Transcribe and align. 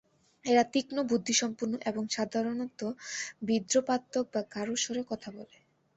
এরা 0.45 0.63
তীক্ষ্ণ 0.73 0.97
বুদ্ধিসম্পন্ন 1.09 1.73
এবং 1.85 2.03
সাধারণত 2.11 2.79
বিদ্রূপাত্মক 3.47 4.25
বা 4.33 4.41
গাঢ় 4.53 4.75
স্বরে 4.77 5.03
কথা 5.11 5.29
বলে। 5.31 5.57